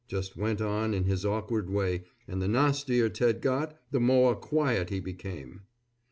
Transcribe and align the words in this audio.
Just 0.07 0.35
went 0.35 0.61
on 0.61 0.95
in 0.95 1.03
his 1.03 1.27
awkward 1.27 1.69
way, 1.69 2.05
and 2.27 2.41
the 2.41 2.47
nastier 2.47 3.07
Ted 3.07 3.39
got, 3.39 3.79
the 3.91 3.99
more 3.99 4.35
quiet 4.35 4.89
he 4.89 4.99
became. 4.99 5.61